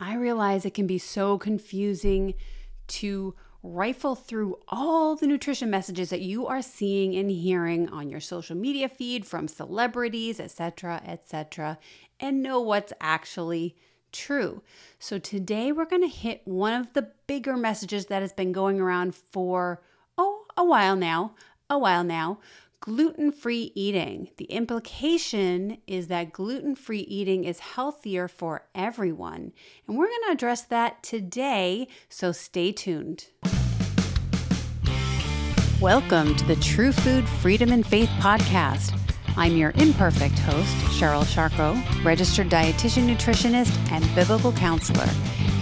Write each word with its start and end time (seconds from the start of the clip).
I 0.00 0.14
realize 0.14 0.64
it 0.64 0.74
can 0.74 0.86
be 0.86 0.98
so 0.98 1.38
confusing 1.38 2.34
to 2.88 3.34
rifle 3.62 4.14
through 4.14 4.58
all 4.68 5.16
the 5.16 5.26
nutrition 5.26 5.68
messages 5.68 6.10
that 6.10 6.20
you 6.20 6.46
are 6.46 6.62
seeing 6.62 7.16
and 7.16 7.30
hearing 7.30 7.88
on 7.88 8.08
your 8.08 8.20
social 8.20 8.56
media 8.56 8.88
feed 8.88 9.26
from 9.26 9.48
celebrities, 9.48 10.38
etc., 10.38 11.02
etc., 11.04 11.78
and 12.20 12.42
know 12.42 12.60
what's 12.60 12.92
actually 13.00 13.76
true. 14.12 14.62
So 14.98 15.18
today 15.18 15.72
we're 15.72 15.84
going 15.84 16.02
to 16.02 16.08
hit 16.08 16.42
one 16.44 16.74
of 16.74 16.92
the 16.92 17.10
bigger 17.26 17.56
messages 17.56 18.06
that 18.06 18.22
has 18.22 18.32
been 18.32 18.52
going 18.52 18.80
around 18.80 19.14
for 19.14 19.82
oh, 20.16 20.44
a 20.56 20.64
while 20.64 20.96
now, 20.96 21.34
a 21.68 21.78
while 21.78 22.04
now, 22.04 22.38
gluten 22.80 23.32
free 23.32 23.72
eating. 23.74 24.28
The 24.36 24.44
implication 24.44 25.78
is 25.88 26.06
that 26.08 26.32
gluten 26.32 26.76
free 26.76 27.00
eating 27.00 27.42
is 27.44 27.58
healthier 27.58 28.28
for 28.28 28.68
everyone. 28.72 29.52
And 29.86 29.98
we're 29.98 30.06
going 30.06 30.22
to 30.26 30.32
address 30.32 30.62
that 30.62 31.02
today, 31.02 31.88
so 32.08 32.30
stay 32.30 32.70
tuned. 32.70 33.26
Welcome 35.80 36.36
to 36.36 36.44
the 36.44 36.56
True 36.56 36.92
Food 36.92 37.28
Freedom 37.28 37.72
and 37.72 37.84
Faith 37.84 38.10
podcast. 38.20 38.96
I'm 39.36 39.56
your 39.56 39.72
imperfect 39.76 40.38
host, 40.38 40.74
Cheryl 40.98 41.28
Charcot, 41.32 41.76
registered 42.04 42.48
dietitian, 42.48 43.12
nutritionist, 43.12 43.76
and 43.90 44.08
biblical 44.14 44.52
counselor, 44.52 45.06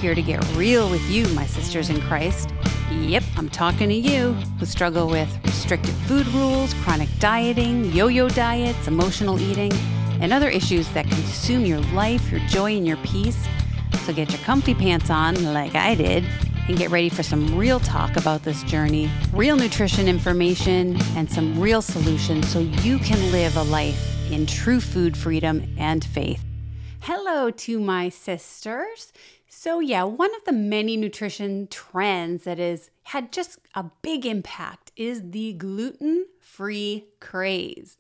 here 0.01 0.15
to 0.15 0.23
get 0.23 0.47
real 0.55 0.91
with 0.91 1.03
you, 1.11 1.27
my 1.29 1.47
sisters 1.47 1.89
in 1.89 2.01
Christ 2.03 2.51
Yep, 2.91 3.25
I'm 3.37 3.49
talking 3.49 3.89
to 3.89 3.95
you 3.95 4.33
who 4.59 4.65
struggle 4.65 5.09
with 5.09 5.29
restrictive 5.45 5.95
food 6.07 6.25
rules, 6.29 6.73
chronic 6.85 7.09
dieting, 7.19 7.87
yo 7.87 8.07
yo 8.07 8.29
diets, 8.29 8.87
emotional 8.87 9.41
eating, 9.41 9.73
and 10.21 10.33
other 10.33 10.49
issues 10.49 10.89
that 10.91 11.05
consume 11.09 11.67
your 11.67 11.81
life, 11.93 12.31
your 12.31 12.39
joy, 12.47 12.77
and 12.77 12.87
your 12.87 12.97
peace. 12.99 13.45
So 14.05 14.13
get 14.13 14.31
your 14.31 14.39
comfy 14.43 14.73
pants 14.73 15.11
on, 15.11 15.53
like 15.53 15.75
I 15.75 15.97
did, 15.97 16.25
and 16.69 16.79
get 16.79 16.91
ready 16.91 17.09
for 17.09 17.25
some 17.25 17.59
real 17.59 17.81
talk 17.81 18.17
about 18.17 18.45
this 18.45 18.63
journey, 18.63 19.11
real 19.33 19.57
nutrition 19.57 20.07
information, 20.07 20.97
and 21.17 21.29
some 21.29 21.59
real 21.61 21.83
solutions 21.83 22.49
so 22.49 22.61
you 22.61 22.99
can 23.01 23.33
live 23.33 23.57
a 23.57 23.65
life 23.65 24.31
in 24.31 24.47
true 24.47 24.81
food 24.81 25.17
freedom 25.17 25.75
and 25.77 26.05
faith. 26.05 26.45
Hello 27.01 27.51
to 27.51 27.81
my 27.81 28.09
sisters. 28.09 29.13
So, 29.49 29.81
yeah, 29.81 30.03
one 30.03 30.35
of 30.35 30.45
the 30.45 30.53
many 30.53 30.97
nutrition 30.97 31.69
trends 31.69 32.45
that 32.45 32.59
has 32.59 32.91
had 33.05 33.33
just 33.33 33.59
a 33.75 33.85
big 34.03 34.27
impact 34.27 34.93
is 34.97 35.31
the 35.31 35.53
gluten 35.53 36.27
free 36.41 37.07
craze. 37.21 37.97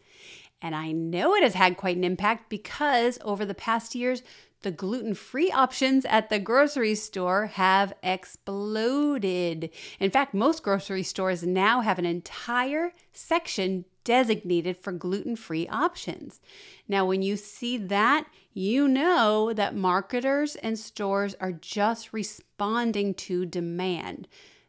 And 0.61 0.75
I 0.75 0.91
know 0.91 1.35
it 1.35 1.43
has 1.43 1.55
had 1.55 1.77
quite 1.77 1.97
an 1.97 2.05
impact 2.05 2.49
because 2.49 3.19
over 3.25 3.45
the 3.45 3.55
past 3.55 3.95
years, 3.95 4.23
the 4.67 4.73
gluten 4.73 5.15
free 5.15 5.49
options 5.53 6.05
at 6.07 6.29
the 6.29 6.41
grocery 6.41 6.97
store 6.97 7.47
have 7.47 7.93
exploded. 8.03 9.71
In 10.01 10.11
fact, 10.11 10.35
most 10.35 10.65
grocery 10.65 11.05
stores 11.05 11.45
now 11.45 11.83
have 11.83 12.01
an 12.01 12.05
entire 12.05 12.93
section 13.13 13.85
designated 14.03 14.77
for 14.77 14.91
gluten 14.91 15.37
free 15.37 15.69
options. 15.69 16.41
Now, 16.89 17.07
when 17.07 17.23
you 17.23 17.37
see 17.37 17.79
that, 17.79 18.27
you 18.53 18.89
know 18.89 19.53
that 19.53 19.77
marketers 19.77 20.57
and 20.57 20.77
stores 20.77 21.37
are 21.39 21.53
just 21.53 22.13
responding 22.13 23.15
to 23.15 23.47
demand. 23.47 24.27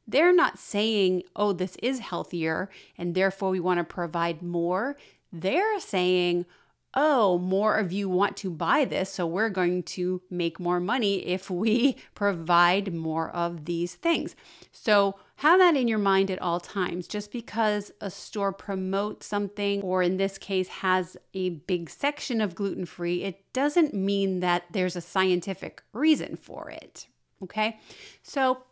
They're 0.08 0.32
not 0.32 0.60
saying, 0.60 1.24
oh, 1.36 1.54
this 1.54 1.76
is 1.82 1.98
healthier 1.98 2.70
and 3.00 3.16
therefore 3.16 3.50
we 3.50 3.60
want 3.60 3.80
to 3.80 3.84
provide 3.84 4.44
more. 4.44 4.96
They're 5.34 5.80
saying, 5.80 6.46
oh, 7.00 7.38
more 7.38 7.76
of 7.76 7.92
you 7.92 8.10
want 8.10 8.36
to 8.36 8.50
buy 8.50 8.84
this, 8.84 9.14
so 9.14 9.28
we're 9.28 9.52
going 9.52 9.84
to 9.84 10.20
make 10.32 10.60
more 10.60 10.80
money 10.80 11.26
if 11.28 11.48
we 11.48 11.96
provide 12.16 12.92
more 12.92 13.30
of 13.30 13.66
these 13.66 13.94
things. 13.94 14.36
So, 14.72 15.16
have 15.42 15.60
that 15.60 15.76
in 15.78 15.88
your 15.88 16.00
mind 16.00 16.32
at 16.32 16.42
all 16.42 16.60
times. 16.60 17.08
Just 17.08 17.32
because 17.32 17.92
a 18.02 18.10
store 18.10 18.52
promotes 18.52 19.28
something, 19.28 19.84
or 19.84 20.02
in 20.02 20.18
this 20.18 20.40
case, 20.40 20.68
has 20.68 21.16
a 21.36 21.50
big 21.50 21.92
section 21.92 22.42
of 22.42 22.56
gluten 22.56 22.88
free, 22.88 23.22
it 23.22 23.54
doesn't 23.54 23.94
mean 23.94 24.40
that 24.40 24.64
there's 24.72 24.96
a 24.96 25.02
scientific 25.02 25.84
reason 25.94 26.36
for 26.36 26.72
it. 26.72 27.08
Okay, 27.44 27.80
so 28.24 28.64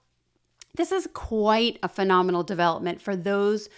this 0.74 0.92
is 0.92 1.08
quite 1.14 1.78
a 1.84 1.88
phenomenal 1.88 2.42
development 2.42 3.00
for 3.00 3.16
those 3.16 3.70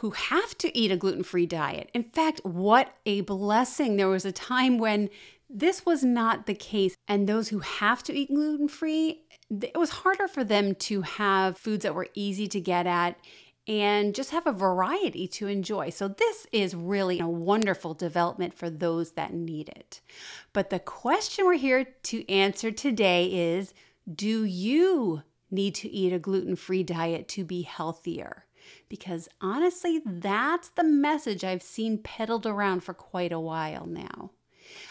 who 0.00 0.10
have 0.12 0.56
to 0.56 0.76
eat 0.76 0.90
a 0.90 0.96
gluten 0.96 1.22
free 1.22 1.44
diet. 1.44 1.90
In 1.92 2.02
fact, 2.02 2.40
what 2.42 2.96
a 3.04 3.20
blessing. 3.20 3.96
There 3.96 4.08
was 4.08 4.24
a 4.24 4.32
time 4.32 4.78
when 4.78 5.10
this 5.50 5.84
was 5.84 6.02
not 6.02 6.46
the 6.46 6.54
case, 6.54 6.94
and 7.06 7.28
those 7.28 7.48
who 7.48 7.58
have 7.58 8.02
to 8.04 8.14
eat 8.14 8.32
gluten 8.32 8.68
free, 8.68 9.20
it 9.50 9.76
was 9.76 9.90
harder 9.90 10.26
for 10.26 10.42
them 10.42 10.74
to 10.76 11.02
have 11.02 11.58
foods 11.58 11.82
that 11.82 11.94
were 11.94 12.08
easy 12.14 12.46
to 12.46 12.60
get 12.60 12.86
at 12.86 13.18
and 13.68 14.14
just 14.14 14.30
have 14.30 14.46
a 14.46 14.52
variety 14.52 15.28
to 15.28 15.48
enjoy. 15.48 15.90
So, 15.90 16.08
this 16.08 16.46
is 16.50 16.74
really 16.74 17.20
a 17.20 17.28
wonderful 17.28 17.92
development 17.92 18.54
for 18.54 18.70
those 18.70 19.12
that 19.12 19.34
need 19.34 19.68
it. 19.68 20.00
But 20.54 20.70
the 20.70 20.78
question 20.78 21.44
we're 21.44 21.54
here 21.54 21.84
to 21.84 22.30
answer 22.30 22.70
today 22.70 23.26
is 23.26 23.74
Do 24.10 24.44
you 24.44 25.24
need 25.50 25.74
to 25.74 25.90
eat 25.90 26.14
a 26.14 26.18
gluten 26.18 26.56
free 26.56 26.84
diet 26.84 27.28
to 27.28 27.44
be 27.44 27.62
healthier? 27.62 28.46
Because 28.88 29.28
honestly, 29.40 30.00
that's 30.04 30.70
the 30.70 30.84
message 30.84 31.44
I've 31.44 31.62
seen 31.62 31.98
peddled 31.98 32.46
around 32.46 32.80
for 32.80 32.94
quite 32.94 33.32
a 33.32 33.40
while 33.40 33.86
now. 33.86 34.32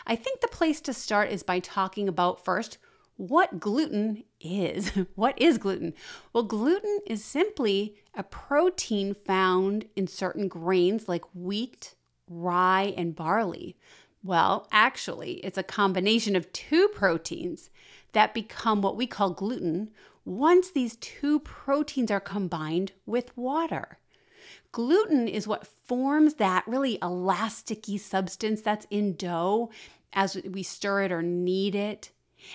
I 0.06 0.16
think 0.16 0.42
the 0.42 0.48
place 0.48 0.82
to 0.82 0.94
start 0.94 1.30
is 1.30 1.44
by 1.44 1.60
talking 1.60 2.08
about 2.08 2.44
first 2.44 2.78
what 3.20 3.60
gluten 3.60 4.24
is. 4.40 4.92
what 5.16 5.40
is 5.42 5.58
gluten? 5.58 5.94
Well, 6.32 6.44
gluten 6.44 7.00
is 7.06 7.24
simply 7.24 7.96
a 8.14 8.24
protein 8.24 9.14
found 9.14 9.86
in 9.96 10.08
certain 10.08 10.48
grains 10.48 11.10
like 11.10 11.26
wheat, 11.34 11.96
rye, 12.30 12.94
and 12.96 13.16
barley. 13.16 13.76
Well, 14.24 14.68
actually, 14.72 15.34
it's 15.44 15.58
a 15.58 15.64
combination 15.64 16.36
of 16.36 16.52
two 16.54 16.88
proteins 16.90 17.70
that 18.14 18.34
become 18.34 18.82
what 18.82 18.98
we 18.98 19.06
call 19.06 19.32
gluten 19.32 19.92
once 20.26 20.72
these 20.72 20.96
two 20.98 21.40
proteins 21.40 22.12
are 22.12 22.20
combined 22.20 22.92
with 23.06 23.36
water. 23.38 24.00
Gluten 24.72 25.28
is 25.28 25.48
what 25.48 25.68
forms 25.68 26.36
that 26.36 26.68
really 26.68 26.98
elasticy 27.00 28.00
substance 28.00 28.62
that's 28.62 28.86
in 28.90 29.16
dough 29.16 29.70
as 30.14 30.36
we 30.50 30.64
stir 30.64 31.04
it 31.04 31.12
or 31.12 31.22
knead 31.22 31.76
it. 31.76 32.12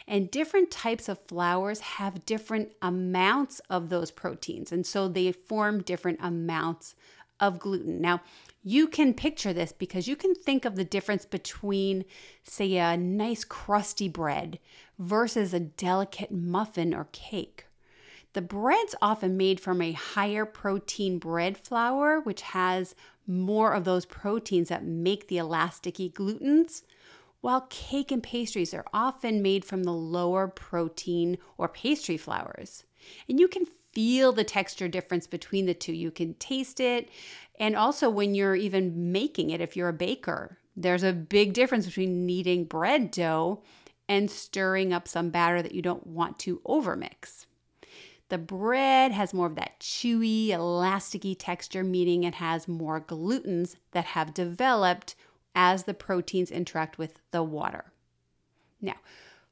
And 0.09 0.31
different 0.31 0.71
types 0.71 1.09
of 1.09 1.27
flours 1.27 1.81
have 1.81 2.25
different 2.25 2.73
amounts 2.81 3.61
of 3.69 3.89
those 3.89 4.11
proteins. 4.11 4.73
And 4.73 4.87
so 4.87 5.09
they 5.09 5.31
form 5.33 5.83
different 5.83 6.21
amounts 6.23 6.95
of 7.41 7.59
gluten. 7.59 8.01
Now, 8.01 8.23
you 8.63 8.87
can 8.87 9.13
picture 9.13 9.53
this 9.53 9.73
because 9.73 10.09
you 10.09 10.17
can 10.17 10.35
think 10.35 10.65
of 10.65 10.77
the 10.77 10.85
difference 10.85 11.27
between, 11.27 12.05
say, 12.45 12.77
a 12.79 12.97
nice 12.97 13.45
crusty 13.45 14.09
bread 14.09 14.59
versus 14.99 15.53
a 15.53 15.61
delicate 15.61 16.31
muffin 16.31 16.95
or 16.95 17.09
cake. 17.13 17.67
The 18.35 18.43
bread's 18.43 18.97
often 19.01 19.37
made 19.37 19.61
from 19.61 19.81
a 19.81 19.93
higher 19.93 20.45
protein 20.45 21.19
bread 21.19 21.57
flour, 21.57 22.21
which 22.21 22.43
has 22.43 22.95
more 23.27 23.73
of 23.73 23.85
those 23.85 24.05
proteins 24.07 24.69
that 24.69 24.85
make 24.85 25.29
the 25.29 25.37
elasticy 25.37 26.13
glutens, 26.13 26.83
while 27.41 27.67
cake 27.71 28.11
and 28.11 28.23
pastries 28.23 28.75
are 28.75 28.87
often 28.93 29.43
made 29.43 29.65
from 29.65 29.85
the 29.85 29.93
lower 29.93 30.49
protein 30.49 31.39
or 31.59 31.69
pastry 31.69 32.17
flours. 32.17 32.85
And 33.29 33.39
you 33.39 33.49
can 33.49 33.67
feel 33.93 34.33
the 34.33 34.45
texture 34.45 34.89
difference 34.89 35.27
between 35.27 35.67
the 35.67 35.75
two. 35.75 35.93
You 35.93 36.11
can 36.11 36.35
taste 36.35 36.81
it. 36.81 37.09
And 37.61 37.77
also, 37.77 38.11
when 38.11 38.35
you're 38.35 38.57
even 38.57 39.13
making 39.13 39.51
it, 39.51 39.61
if 39.61 39.77
you're 39.77 39.91
a 39.91 39.93
baker, 39.93 40.59
there's 40.77 41.05
a 41.05 41.13
big 41.13 41.53
difference 41.53 41.87
between 41.87 42.27
kneading 42.27 42.65
bread 42.65 43.11
dough 43.11 43.63
and 44.09 44.31
stirring 44.31 44.93
up 44.93 45.09
some 45.09 45.31
batter 45.31 45.63
that 45.63 45.75
you 45.75 45.83
don't 45.83 46.07
want 46.07 46.39
to 46.41 46.61
overmix. 46.67 47.47
The 48.29 48.39
bread 48.39 49.13
has 49.13 49.35
more 49.35 49.47
of 49.47 49.55
that 49.57 49.79
chewy, 49.81 50.49
elasticy 50.49 51.37
texture, 51.39 51.85
meaning 51.85 52.25
it 52.25 52.37
has 52.37 52.67
more 52.67 53.01
glutens 53.01 53.77
that 53.93 54.07
have 54.07 54.35
developed 54.35 55.15
as 55.55 55.85
the 55.85 55.95
proteins 55.95 56.51
interact 56.51 56.99
with 56.99 57.21
the 57.31 57.43
water. 57.43 57.93
Now, 58.81 58.97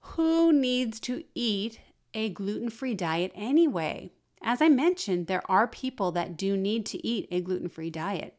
who 0.00 0.53
needs 0.53 0.99
to 1.00 1.23
eat 1.35 1.81
a 2.15 2.31
gluten 2.31 2.71
free 2.71 2.94
diet 2.94 3.32
anyway? 3.35 4.11
As 4.43 4.61
I 4.61 4.69
mentioned, 4.69 5.26
there 5.29 5.49
are 5.50 5.69
people 5.69 6.11
that 6.12 6.37
do 6.37 6.56
need 6.56 6.85
to 6.87 7.06
eat 7.06 7.29
a 7.31 7.41
gluten 7.41 7.69
free 7.69 7.91
diet. 7.91 8.37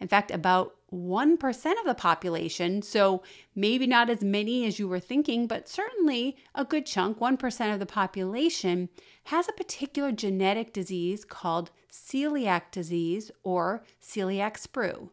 In 0.00 0.08
fact, 0.08 0.30
about 0.30 0.76
1% 0.94 1.80
of 1.80 1.86
the 1.86 1.94
population, 1.94 2.80
so 2.82 3.22
maybe 3.54 3.86
not 3.86 4.08
as 4.08 4.22
many 4.22 4.64
as 4.64 4.78
you 4.78 4.88
were 4.88 5.00
thinking, 5.00 5.46
but 5.46 5.68
certainly 5.68 6.36
a 6.54 6.64
good 6.64 6.86
chunk, 6.86 7.18
1% 7.18 7.72
of 7.72 7.80
the 7.80 7.86
population, 7.86 8.88
has 9.24 9.48
a 9.48 9.52
particular 9.52 10.12
genetic 10.12 10.72
disease 10.72 11.24
called 11.24 11.70
celiac 11.90 12.70
disease 12.70 13.30
or 13.42 13.84
celiac 14.00 14.54
sprue. 14.54 15.10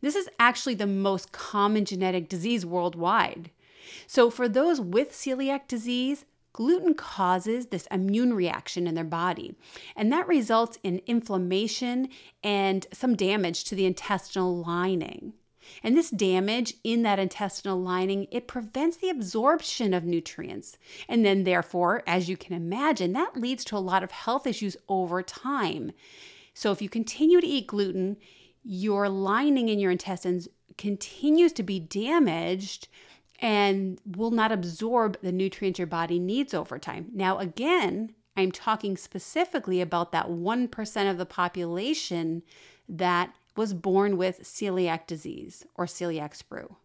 This 0.00 0.14
is 0.14 0.28
actually 0.38 0.74
the 0.74 0.86
most 0.86 1.32
common 1.32 1.84
genetic 1.84 2.28
disease 2.28 2.66
worldwide. 2.66 3.50
So, 4.06 4.30
for 4.30 4.48
those 4.48 4.80
with 4.80 5.12
celiac 5.12 5.68
disease, 5.68 6.24
gluten 6.56 6.94
causes 6.94 7.66
this 7.66 7.86
immune 7.90 8.32
reaction 8.32 8.86
in 8.86 8.94
their 8.94 9.04
body, 9.04 9.54
and 9.94 10.10
that 10.10 10.26
results 10.26 10.78
in 10.82 11.02
inflammation 11.06 12.08
and 12.42 12.86
some 12.94 13.14
damage 13.14 13.62
to 13.64 13.74
the 13.74 13.84
intestinal 13.84 14.56
lining. 14.64 15.34
And 15.82 15.94
this 15.94 16.08
damage 16.08 16.72
in 16.82 17.02
that 17.02 17.18
intestinal 17.18 17.78
lining, 17.78 18.26
it 18.30 18.48
prevents 18.48 18.96
the 18.96 19.10
absorption 19.10 19.92
of 19.92 20.04
nutrients. 20.04 20.78
And 21.10 21.26
then 21.26 21.44
therefore, 21.44 22.02
as 22.06 22.26
you 22.26 22.38
can 22.38 22.56
imagine, 22.56 23.12
that 23.12 23.36
leads 23.36 23.62
to 23.66 23.76
a 23.76 23.78
lot 23.78 24.02
of 24.02 24.10
health 24.10 24.46
issues 24.46 24.78
over 24.88 25.22
time. 25.22 25.92
So 26.54 26.72
if 26.72 26.80
you 26.80 26.88
continue 26.88 27.42
to 27.42 27.46
eat 27.46 27.66
gluten, 27.66 28.16
your 28.64 29.10
lining 29.10 29.68
in 29.68 29.78
your 29.78 29.90
intestines 29.90 30.48
continues 30.78 31.52
to 31.52 31.62
be 31.62 31.80
damaged 31.80 32.88
and 33.40 34.00
will 34.04 34.30
not 34.30 34.52
absorb 34.52 35.18
the 35.22 35.32
nutrients 35.32 35.78
your 35.78 35.86
body 35.86 36.18
needs 36.18 36.54
over 36.54 36.78
time. 36.78 37.08
Now, 37.12 37.38
again, 37.38 38.12
I'm 38.36 38.52
talking 38.52 38.96
specifically 38.96 39.80
about 39.80 40.12
that 40.12 40.26
1% 40.26 41.10
of 41.10 41.18
the 41.18 41.26
population 41.26 42.42
that 42.88 43.34
was 43.56 43.72
born 43.72 44.16
with 44.16 44.42
celiac 44.42 45.06
disease 45.06 45.64
or 45.74 45.86
celiac 45.86 46.40
sprue. 46.40 46.76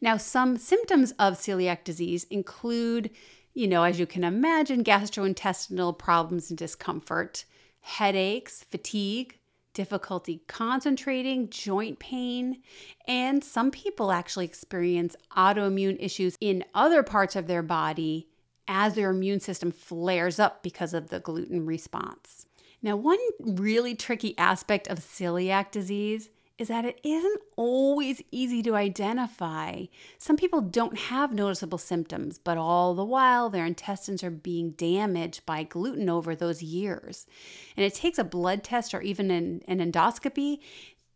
Now, 0.00 0.16
some 0.16 0.58
symptoms 0.58 1.12
of 1.12 1.34
celiac 1.34 1.84
disease 1.84 2.24
include, 2.24 3.10
you 3.54 3.68
know, 3.68 3.84
as 3.84 4.00
you 4.00 4.06
can 4.06 4.24
imagine, 4.24 4.82
gastrointestinal 4.82 5.96
problems 5.96 6.50
and 6.50 6.58
discomfort, 6.58 7.44
headaches, 7.80 8.64
fatigue, 8.64 9.38
difficulty 9.74 10.42
concentrating, 10.46 11.48
joint 11.50 11.98
pain, 11.98 12.62
and 13.06 13.42
some 13.42 13.70
people 13.70 14.12
actually 14.12 14.44
experience 14.44 15.16
autoimmune 15.36 15.96
issues 16.00 16.36
in 16.40 16.64
other 16.74 17.02
parts 17.02 17.36
of 17.36 17.46
their 17.46 17.62
body 17.62 18.28
as 18.68 18.94
their 18.94 19.10
immune 19.10 19.40
system 19.40 19.70
flares 19.70 20.38
up 20.38 20.62
because 20.62 20.94
of 20.94 21.08
the 21.10 21.20
gluten 21.20 21.66
response. 21.66 22.46
Now, 22.82 22.96
one 22.96 23.18
really 23.40 23.94
tricky 23.94 24.36
aspect 24.38 24.88
of 24.88 24.98
celiac 24.98 25.70
disease 25.70 26.30
is 26.62 26.68
that 26.68 26.84
it 26.84 27.00
isn't 27.02 27.40
always 27.56 28.22
easy 28.30 28.62
to 28.62 28.76
identify. 28.76 29.84
Some 30.16 30.36
people 30.36 30.60
don't 30.60 30.96
have 30.96 31.34
noticeable 31.34 31.76
symptoms, 31.76 32.38
but 32.38 32.56
all 32.56 32.94
the 32.94 33.04
while 33.04 33.50
their 33.50 33.66
intestines 33.66 34.22
are 34.22 34.30
being 34.30 34.70
damaged 34.70 35.44
by 35.44 35.64
gluten 35.64 36.08
over 36.08 36.36
those 36.36 36.62
years. 36.62 37.26
And 37.76 37.84
it 37.84 37.94
takes 37.94 38.16
a 38.16 38.24
blood 38.24 38.62
test 38.62 38.94
or 38.94 39.02
even 39.02 39.32
an, 39.32 39.62
an 39.66 39.80
endoscopy 39.80 40.60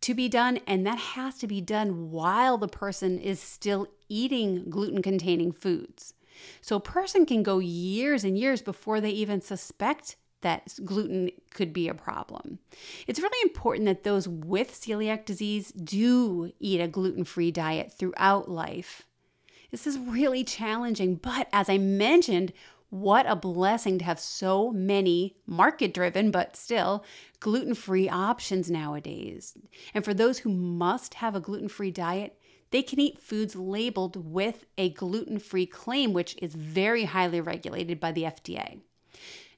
to 0.01 0.15
be 0.15 0.29
done, 0.29 0.59
and 0.67 0.85
that 0.85 0.99
has 0.99 1.39
to 1.39 1.47
be 1.47 1.61
done 1.61 2.11
while 2.11 2.59
the 2.59 2.69
person 2.69 3.21
is 3.21 3.41
still 3.41 3.87
eating 4.09 4.69
gluten 4.69 5.01
containing 5.01 5.53
foods. 5.53 6.13
So 6.61 6.75
a 6.75 6.81
person 6.81 7.25
can 7.25 7.45
go 7.45 7.61
years 7.61 8.25
and 8.25 8.37
years 8.37 8.63
before 8.63 9.01
they 9.01 9.11
even 9.11 9.41
suspect 9.41 10.17
that 10.47 10.79
gluten 10.85 11.31
could 11.51 11.73
be 11.73 11.89
a 11.89 11.95
problem. 11.95 12.61
It's 13.09 13.21
really 13.21 13.43
important 13.43 13.87
that 13.87 14.05
those 14.05 14.29
with 14.29 14.73
celiac 14.73 15.25
disease 15.25 15.73
do 15.73 16.53
eat 16.61 16.81
a 16.81 16.87
gluten 16.87 17.25
free 17.25 17.51
diet 17.51 17.93
throughout 17.93 18.49
life. 18.49 19.03
This 19.73 19.89
is 19.89 19.99
really 19.99 20.45
challenging, 20.45 21.17
but 21.17 21.49
as 21.53 21.69
I 21.69 21.79
mentioned, 21.79 22.53
what 22.91 23.29
a 23.29 23.35
blessing 23.35 23.99
to 23.99 24.05
have 24.05 24.21
so 24.21 24.71
many 24.71 25.37
market 25.47 25.93
driven, 25.93 26.31
but 26.31 26.55
still 26.55 27.05
gluten 27.41 27.75
free 27.75 28.09
options 28.09 28.71
nowadays. 28.71 29.59
And 29.93 30.05
for 30.05 30.15
those 30.15 30.39
who 30.39 30.51
must 30.51 31.15
have 31.15 31.35
a 31.35 31.41
gluten 31.41 31.69
free 31.69 31.91
diet, 31.91 32.39
they 32.71 32.83
can 32.83 33.01
eat 33.01 33.19
foods 33.19 33.57
labeled 33.57 34.33
with 34.33 34.65
a 34.79 34.91
gluten 34.91 35.41
free 35.41 35.67
claim, 35.67 36.13
which 36.13 36.37
is 36.41 36.55
very 36.55 37.05
highly 37.05 37.41
regulated 37.41 37.99
by 37.99 38.13
the 38.13 38.23
FDA. 38.23 38.81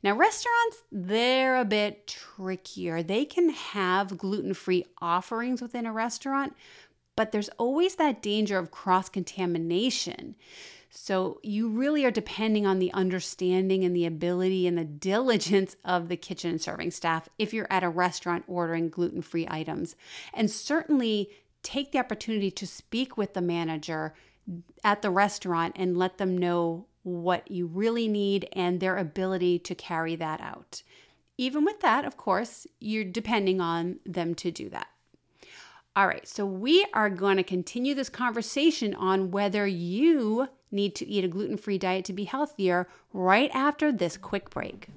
Now, 0.02 0.14
restaurants, 0.14 0.84
they're 0.92 1.56
a 1.56 1.64
bit 1.64 2.06
trickier. 2.06 3.02
They 3.02 3.24
can 3.24 3.50
have 3.50 4.18
gluten 4.18 4.54
free 4.54 4.84
offerings 5.00 5.60
within 5.60 5.86
a 5.86 5.92
restaurant, 5.92 6.54
but 7.16 7.32
there's 7.32 7.48
always 7.50 7.96
that 7.96 8.22
danger 8.22 8.58
of 8.58 8.70
cross 8.70 9.08
contamination. 9.08 10.36
So, 10.90 11.40
you 11.42 11.68
really 11.68 12.04
are 12.04 12.10
depending 12.10 12.66
on 12.66 12.78
the 12.78 12.92
understanding 12.92 13.84
and 13.84 13.94
the 13.94 14.06
ability 14.06 14.66
and 14.66 14.78
the 14.78 14.84
diligence 14.84 15.76
of 15.84 16.08
the 16.08 16.16
kitchen 16.16 16.50
and 16.50 16.62
serving 16.62 16.92
staff 16.92 17.28
if 17.38 17.52
you're 17.52 17.70
at 17.70 17.84
a 17.84 17.88
restaurant 17.88 18.44
ordering 18.46 18.88
gluten 18.88 19.20
free 19.20 19.46
items. 19.50 19.96
And 20.32 20.50
certainly 20.50 21.28
take 21.62 21.92
the 21.92 21.98
opportunity 21.98 22.50
to 22.52 22.66
speak 22.66 23.16
with 23.16 23.34
the 23.34 23.42
manager 23.42 24.14
at 24.82 25.02
the 25.02 25.10
restaurant 25.10 25.74
and 25.76 25.96
let 25.96 26.18
them 26.18 26.38
know 26.38 26.86
what 27.02 27.50
you 27.50 27.66
really 27.66 28.08
need 28.08 28.48
and 28.52 28.80
their 28.80 28.96
ability 28.96 29.58
to 29.60 29.74
carry 29.74 30.16
that 30.16 30.40
out. 30.40 30.82
Even 31.36 31.64
with 31.64 31.80
that, 31.80 32.04
of 32.04 32.16
course, 32.16 32.66
you're 32.80 33.04
depending 33.04 33.60
on 33.60 34.00
them 34.04 34.34
to 34.34 34.50
do 34.50 34.68
that. 34.70 34.88
All 35.94 36.06
right, 36.06 36.26
so 36.28 36.46
we 36.46 36.86
are 36.94 37.10
going 37.10 37.38
to 37.38 37.42
continue 37.42 37.94
this 37.94 38.08
conversation 38.08 38.94
on 38.94 39.30
whether 39.30 39.66
you 39.66 40.48
need 40.70 40.94
to 40.96 41.06
eat 41.06 41.24
a 41.24 41.28
gluten 41.28 41.56
free 41.56 41.78
diet 41.78 42.04
to 42.04 42.12
be 42.12 42.24
healthier 42.24 42.88
right 43.12 43.50
after 43.52 43.90
this 43.90 44.16
quick 44.16 44.50
break. 44.50 44.88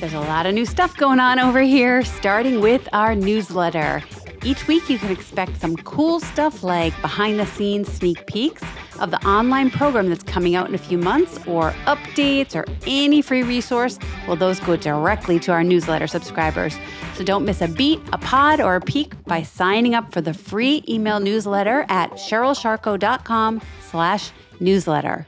There's 0.00 0.14
a 0.14 0.20
lot 0.20 0.46
of 0.46 0.54
new 0.54 0.66
stuff 0.66 0.96
going 0.96 1.20
on 1.20 1.38
over 1.38 1.60
here, 1.60 2.02
starting 2.02 2.60
with 2.60 2.88
our 2.92 3.14
newsletter. 3.14 4.02
Each 4.44 4.66
week, 4.66 4.90
you 4.90 4.98
can 4.98 5.12
expect 5.12 5.60
some 5.60 5.76
cool 5.76 6.18
stuff 6.18 6.64
like 6.64 7.00
behind 7.00 7.38
the 7.38 7.46
scenes 7.46 7.92
sneak 7.92 8.26
peeks 8.26 8.62
of 8.98 9.12
the 9.12 9.24
online 9.24 9.70
program 9.70 10.08
that's 10.08 10.24
coming 10.24 10.56
out 10.56 10.68
in 10.68 10.74
a 10.74 10.78
few 10.78 10.98
months, 10.98 11.38
or 11.46 11.70
updates, 11.86 12.56
or 12.56 12.64
any 12.84 13.22
free 13.22 13.44
resource. 13.44 14.00
Well, 14.26 14.36
those 14.36 14.58
go 14.60 14.74
directly 14.74 15.38
to 15.40 15.52
our 15.52 15.62
newsletter 15.62 16.08
subscribers. 16.08 16.76
So 17.14 17.22
don't 17.22 17.44
miss 17.44 17.60
a 17.60 17.68
beat, 17.68 18.00
a 18.12 18.18
pod, 18.18 18.60
or 18.60 18.74
a 18.76 18.80
peek 18.80 19.14
by 19.24 19.42
signing 19.42 19.94
up 19.94 20.12
for 20.12 20.20
the 20.20 20.34
free 20.34 20.82
email 20.88 21.20
newsletter 21.20 21.86
at 21.88 22.10
CherylSharko.com 22.12 23.62
slash 23.90 24.32
newsletter. 24.58 25.26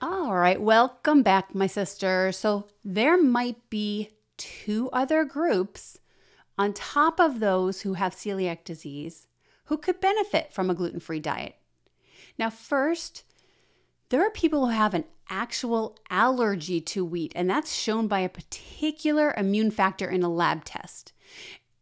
All 0.00 0.34
right, 0.34 0.60
welcome 0.60 1.22
back, 1.22 1.54
my 1.54 1.66
sister. 1.66 2.32
So 2.32 2.68
there 2.84 3.22
might 3.22 3.68
be 3.68 4.10
two 4.38 4.88
other 4.92 5.24
groups 5.24 5.98
on 6.58 6.72
top 6.72 7.20
of 7.20 7.40
those 7.40 7.82
who 7.82 7.94
have 7.94 8.14
celiac 8.14 8.64
disease 8.64 9.26
who 9.66 9.76
could 9.76 10.00
benefit 10.00 10.52
from 10.52 10.70
a 10.70 10.74
gluten 10.74 11.00
free 11.00 11.20
diet. 11.20 11.56
Now, 12.38 12.50
first, 12.50 13.24
there 14.10 14.24
are 14.24 14.30
people 14.30 14.66
who 14.66 14.72
have 14.72 14.94
an 14.94 15.04
actual 15.30 15.96
allergy 16.10 16.80
to 16.80 17.04
wheat, 17.04 17.32
and 17.34 17.48
that's 17.48 17.74
shown 17.74 18.06
by 18.06 18.20
a 18.20 18.28
particular 18.28 19.32
immune 19.36 19.70
factor 19.70 20.08
in 20.08 20.22
a 20.22 20.28
lab 20.28 20.64
test. 20.64 21.12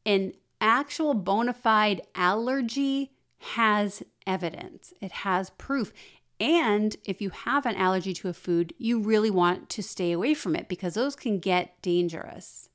An 0.07 0.33
actual 0.61 1.15
bona 1.15 1.53
fide 1.53 2.03
allergy 2.15 3.11
has 3.39 4.03
evidence, 4.27 4.93
it 5.01 5.13
has 5.13 5.51
proof. 5.51 5.93
And 6.39 6.97
if 7.05 7.21
you 7.21 7.31
have 7.31 7.67
an 7.67 7.77
allergy 7.77 8.13
to 8.15 8.29
a 8.29 8.33
food, 8.33 8.75
you 8.77 9.01
really 9.01 9.31
want 9.31 9.69
to 9.71 9.83
stay 9.83 10.11
away 10.11 10.35
from 10.35 10.57
it 10.57 10.69
because 10.69 10.95
those 10.95 11.15
can 11.15 11.39
get 11.39 11.81
dangerous. 11.83 12.69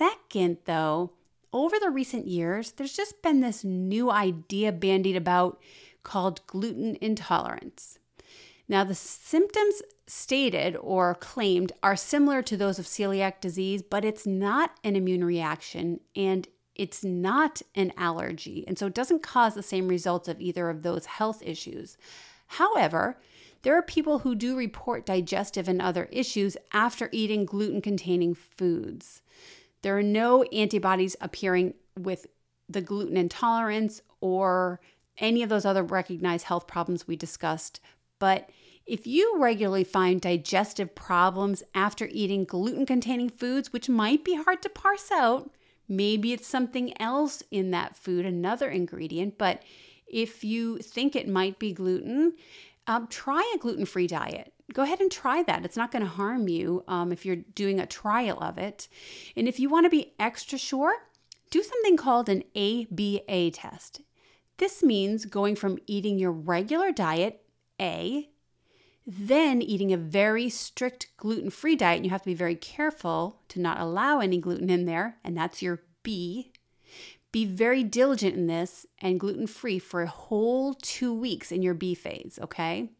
Second, 0.00 0.56
though, 0.64 1.12
over 1.52 1.78
the 1.78 1.90
recent 1.90 2.26
years, 2.26 2.72
there's 2.72 2.96
just 2.96 3.20
been 3.20 3.40
this 3.40 3.64
new 3.64 4.10
idea 4.10 4.72
bandied 4.72 5.16
about 5.16 5.60
called 6.02 6.40
gluten 6.46 6.96
intolerance. 7.02 7.98
Now, 8.66 8.82
the 8.82 8.94
symptoms 8.94 9.82
stated 10.06 10.74
or 10.80 11.16
claimed 11.16 11.72
are 11.82 11.96
similar 11.96 12.40
to 12.40 12.56
those 12.56 12.78
of 12.78 12.86
celiac 12.86 13.42
disease, 13.42 13.82
but 13.82 14.02
it's 14.02 14.26
not 14.26 14.70
an 14.82 14.96
immune 14.96 15.22
reaction 15.22 16.00
and 16.16 16.48
it's 16.74 17.04
not 17.04 17.60
an 17.74 17.92
allergy. 17.98 18.64
And 18.66 18.78
so 18.78 18.86
it 18.86 18.94
doesn't 18.94 19.22
cause 19.22 19.54
the 19.54 19.62
same 19.62 19.86
results 19.86 20.28
of 20.28 20.40
either 20.40 20.70
of 20.70 20.82
those 20.82 21.04
health 21.04 21.42
issues. 21.44 21.98
However, 22.46 23.18
there 23.62 23.76
are 23.76 23.82
people 23.82 24.20
who 24.20 24.34
do 24.34 24.56
report 24.56 25.04
digestive 25.04 25.68
and 25.68 25.82
other 25.82 26.08
issues 26.10 26.56
after 26.72 27.10
eating 27.12 27.44
gluten 27.44 27.82
containing 27.82 28.32
foods. 28.34 29.20
There 29.82 29.96
are 29.96 30.02
no 30.02 30.42
antibodies 30.44 31.16
appearing 31.20 31.74
with 31.98 32.26
the 32.68 32.80
gluten 32.80 33.16
intolerance 33.16 34.02
or 34.20 34.80
any 35.18 35.42
of 35.42 35.48
those 35.48 35.64
other 35.64 35.82
recognized 35.82 36.46
health 36.46 36.66
problems 36.66 37.06
we 37.06 37.16
discussed. 37.16 37.80
But 38.18 38.50
if 38.86 39.06
you 39.06 39.36
regularly 39.38 39.84
find 39.84 40.20
digestive 40.20 40.94
problems 40.94 41.62
after 41.74 42.08
eating 42.10 42.44
gluten 42.44 42.86
containing 42.86 43.30
foods, 43.30 43.72
which 43.72 43.88
might 43.88 44.24
be 44.24 44.34
hard 44.34 44.62
to 44.62 44.68
parse 44.68 45.10
out, 45.12 45.50
maybe 45.88 46.32
it's 46.32 46.46
something 46.46 47.00
else 47.00 47.42
in 47.50 47.70
that 47.70 47.96
food, 47.96 48.26
another 48.26 48.68
ingredient. 48.68 49.38
But 49.38 49.62
if 50.06 50.42
you 50.42 50.78
think 50.78 51.14
it 51.14 51.28
might 51.28 51.58
be 51.58 51.72
gluten, 51.72 52.34
um, 52.86 53.06
try 53.06 53.50
a 53.54 53.58
gluten 53.58 53.86
free 53.86 54.06
diet 54.06 54.52
go 54.72 54.82
ahead 54.82 55.00
and 55.00 55.10
try 55.10 55.42
that. 55.42 55.64
It's 55.64 55.76
not 55.76 55.92
going 55.92 56.04
to 56.04 56.10
harm 56.10 56.48
you 56.48 56.84
um, 56.88 57.12
if 57.12 57.24
you're 57.24 57.36
doing 57.36 57.80
a 57.80 57.86
trial 57.86 58.38
of 58.40 58.58
it. 58.58 58.88
And 59.36 59.48
if 59.48 59.58
you 59.60 59.68
want 59.68 59.86
to 59.86 59.90
be 59.90 60.14
extra 60.18 60.58
sure, 60.58 60.94
do 61.50 61.62
something 61.62 61.96
called 61.96 62.28
an 62.28 62.44
ABA 62.54 63.50
test. 63.52 64.02
This 64.58 64.82
means 64.82 65.24
going 65.24 65.56
from 65.56 65.78
eating 65.86 66.18
your 66.18 66.32
regular 66.32 66.92
diet, 66.92 67.42
A, 67.80 68.28
then 69.06 69.62
eating 69.62 69.92
a 69.92 69.96
very 69.96 70.48
strict 70.48 71.08
gluten 71.16 71.50
free 71.50 71.76
diet. 71.76 71.96
And 71.96 72.04
you 72.04 72.10
have 72.10 72.22
to 72.22 72.26
be 72.26 72.34
very 72.34 72.54
careful 72.54 73.40
to 73.48 73.60
not 73.60 73.80
allow 73.80 74.20
any 74.20 74.38
gluten 74.38 74.70
in 74.70 74.84
there, 74.84 75.16
and 75.24 75.36
that's 75.36 75.62
your 75.62 75.82
B. 76.02 76.52
Be 77.32 77.44
very 77.44 77.82
diligent 77.82 78.34
in 78.34 78.48
this 78.48 78.86
and 78.98 79.18
gluten 79.18 79.46
free 79.46 79.78
for 79.78 80.02
a 80.02 80.08
whole 80.08 80.74
two 80.74 81.14
weeks 81.14 81.50
in 81.50 81.62
your 81.62 81.74
B 81.74 81.94
phase, 81.94 82.38
okay? 82.42 82.90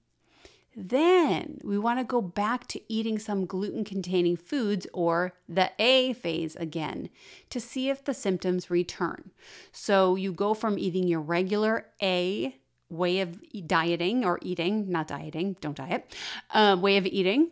Then 0.77 1.61
we 1.65 1.79
want 1.79 1.99
to 1.99 2.05
go 2.05 2.23
back 2.23 2.67
to 2.69 2.81
eating 2.89 3.19
some 3.19 3.45
gluten 3.45 3.85
containing 3.85 4.37
foods 4.37 4.87
or 4.93 5.35
the 5.49 5.73
A 5.79 6.13
phase 6.13 6.55
again 6.57 7.11
to 7.51 7.59
see 7.59 7.91
if 7.91 8.05
the 8.05 8.15
symptoms 8.15 8.71
return. 8.71 9.33
So 9.73 10.15
you 10.15 10.33
go 10.33 10.55
from 10.55 10.79
eating 10.79 11.09
your 11.09 11.21
regular 11.21 11.87
A 12.01 12.57
way 12.89 13.21
of 13.21 13.39
dieting 13.67 14.25
or 14.25 14.39
eating, 14.43 14.91
not 14.91 15.09
dieting, 15.09 15.57
don't 15.61 15.77
diet, 15.77 16.15
uh, 16.53 16.77
way 16.81 16.97
of 16.97 17.07
eating. 17.07 17.51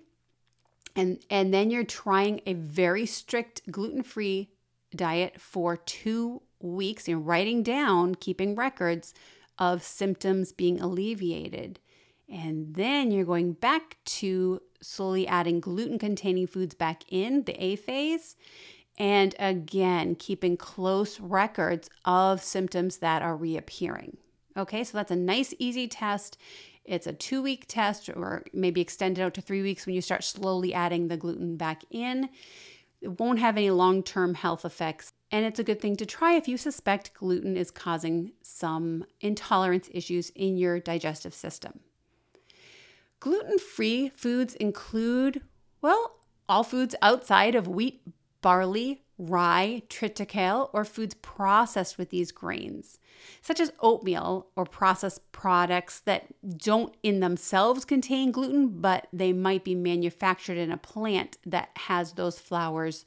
And, 0.94 1.20
and 1.30 1.54
then 1.54 1.70
you're 1.70 1.84
trying 1.84 2.40
a 2.46 2.54
very 2.54 3.06
strict 3.06 3.70
gluten 3.70 4.02
free 4.02 4.50
diet 4.94 5.40
for 5.40 5.76
two 5.76 6.42
weeks. 6.60 7.06
You're 7.06 7.18
writing 7.18 7.62
down, 7.62 8.16
keeping 8.16 8.54
records 8.54 9.14
of 9.58 9.82
symptoms 9.82 10.52
being 10.52 10.80
alleviated. 10.80 11.78
And 12.28 12.74
then 12.74 13.10
you're 13.10 13.24
going 13.24 13.54
back 13.54 13.96
to 14.04 14.60
slowly 14.82 15.26
adding 15.26 15.60
gluten 15.60 15.98
containing 15.98 16.46
foods 16.46 16.74
back 16.74 17.02
in 17.08 17.44
the 17.44 17.62
A 17.62 17.76
phase. 17.76 18.36
And 18.98 19.34
again, 19.38 20.16
keeping 20.16 20.56
close 20.56 21.20
records 21.20 21.88
of 22.04 22.42
symptoms 22.42 22.98
that 22.98 23.22
are 23.22 23.36
reappearing. 23.36 24.18
Okay, 24.56 24.82
so 24.82 24.98
that's 24.98 25.12
a 25.12 25.16
nice, 25.16 25.54
easy 25.58 25.86
test. 25.86 26.36
It's 26.84 27.06
a 27.06 27.12
two 27.12 27.42
week 27.42 27.66
test, 27.68 28.08
or 28.08 28.44
maybe 28.52 28.80
extended 28.80 29.22
out 29.22 29.34
to 29.34 29.40
three 29.40 29.62
weeks 29.62 29.86
when 29.86 29.94
you 29.94 30.00
start 30.00 30.24
slowly 30.24 30.74
adding 30.74 31.08
the 31.08 31.16
gluten 31.16 31.56
back 31.56 31.82
in. 31.90 32.28
It 33.00 33.20
won't 33.20 33.38
have 33.38 33.56
any 33.56 33.70
long 33.70 34.02
term 34.02 34.34
health 34.34 34.64
effects. 34.64 35.12
And 35.30 35.44
it's 35.44 35.60
a 35.60 35.64
good 35.64 35.80
thing 35.80 35.96
to 35.96 36.06
try 36.06 36.34
if 36.34 36.48
you 36.48 36.56
suspect 36.56 37.14
gluten 37.14 37.56
is 37.56 37.70
causing 37.70 38.32
some 38.42 39.04
intolerance 39.20 39.88
issues 39.92 40.30
in 40.30 40.56
your 40.56 40.80
digestive 40.80 41.34
system. 41.34 41.80
Gluten 43.20 43.58
free 43.58 44.10
foods 44.10 44.54
include, 44.54 45.42
well, 45.82 46.18
all 46.48 46.62
foods 46.62 46.94
outside 47.02 47.54
of 47.54 47.66
wheat, 47.66 48.02
barley, 48.40 49.02
rye, 49.18 49.82
triticale, 49.88 50.70
or 50.72 50.84
foods 50.84 51.14
processed 51.14 51.98
with 51.98 52.10
these 52.10 52.30
grains, 52.30 52.98
such 53.42 53.58
as 53.58 53.72
oatmeal 53.80 54.46
or 54.54 54.64
processed 54.64 55.30
products 55.32 56.00
that 56.00 56.26
don't 56.56 56.96
in 57.02 57.18
themselves 57.18 57.84
contain 57.84 58.30
gluten, 58.30 58.80
but 58.80 59.08
they 59.12 59.32
might 59.32 59.64
be 59.64 59.74
manufactured 59.74 60.56
in 60.56 60.70
a 60.70 60.76
plant 60.76 61.36
that 61.44 61.70
has 61.76 62.12
those 62.12 62.38
flours 62.38 63.04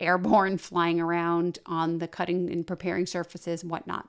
airborne 0.00 0.58
flying 0.58 1.00
around 1.00 1.58
on 1.66 1.98
the 1.98 2.08
cutting 2.08 2.50
and 2.50 2.66
preparing 2.66 3.06
surfaces 3.06 3.62
and 3.62 3.70
whatnot. 3.70 4.08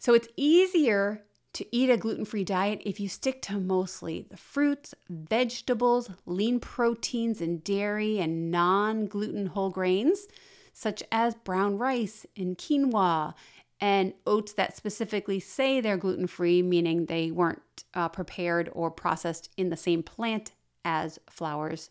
So 0.00 0.14
it's 0.14 0.28
easier 0.36 1.22
to 1.54 1.66
eat 1.74 1.90
a 1.90 1.96
gluten 1.96 2.24
free 2.24 2.44
diet 2.44 2.80
if 2.84 3.00
you 3.00 3.08
stick 3.08 3.42
to 3.42 3.58
mostly 3.58 4.26
the 4.30 4.36
fruits, 4.36 4.94
vegetables, 5.08 6.10
lean 6.26 6.60
proteins, 6.60 7.40
and 7.40 7.64
dairy 7.64 8.18
and 8.18 8.50
non 8.50 9.06
gluten 9.06 9.46
whole 9.46 9.70
grains, 9.70 10.26
such 10.72 11.02
as 11.10 11.34
brown 11.34 11.78
rice 11.78 12.26
and 12.36 12.58
quinoa, 12.58 13.34
and 13.80 14.12
oats 14.26 14.52
that 14.52 14.76
specifically 14.76 15.40
say 15.40 15.80
they're 15.80 15.96
gluten 15.96 16.26
free, 16.26 16.62
meaning 16.62 17.06
they 17.06 17.30
weren't 17.30 17.62
uh, 17.94 18.08
prepared 18.08 18.68
or 18.72 18.90
processed 18.90 19.50
in 19.56 19.70
the 19.70 19.76
same 19.76 20.02
plant 20.02 20.52
as 20.84 21.18
flours, 21.28 21.90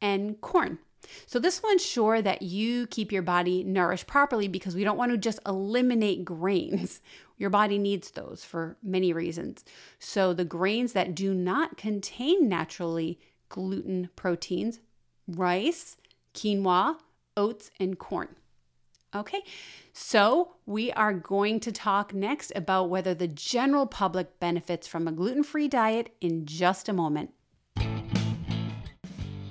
and 0.00 0.40
corn. 0.40 0.78
So, 1.26 1.38
this 1.38 1.62
will 1.62 1.70
ensure 1.70 2.22
that 2.22 2.42
you 2.42 2.86
keep 2.86 3.12
your 3.12 3.22
body 3.22 3.64
nourished 3.64 4.06
properly 4.06 4.48
because 4.48 4.74
we 4.74 4.84
don't 4.84 4.98
want 4.98 5.12
to 5.12 5.18
just 5.18 5.40
eliminate 5.46 6.24
grains. 6.24 7.00
Your 7.38 7.50
body 7.50 7.76
needs 7.76 8.12
those 8.12 8.44
for 8.44 8.78
many 8.82 9.12
reasons. 9.12 9.62
So, 9.98 10.32
the 10.32 10.44
grains 10.44 10.94
that 10.94 11.14
do 11.14 11.34
not 11.34 11.76
contain 11.76 12.48
naturally 12.48 13.20
gluten 13.48 14.08
proteins, 14.16 14.80
rice, 15.28 15.96
quinoa, 16.34 16.96
oats, 17.36 17.70
and 17.78 17.98
corn. 17.98 18.28
Okay, 19.14 19.42
so 19.92 20.56
we 20.66 20.92
are 20.92 21.14
going 21.14 21.60
to 21.60 21.72
talk 21.72 22.12
next 22.12 22.52
about 22.54 22.90
whether 22.90 23.14
the 23.14 23.28
general 23.28 23.86
public 23.86 24.38
benefits 24.40 24.86
from 24.86 25.08
a 25.08 25.12
gluten 25.12 25.42
free 25.42 25.68
diet 25.68 26.14
in 26.20 26.44
just 26.44 26.88
a 26.88 26.92
moment. 26.92 27.30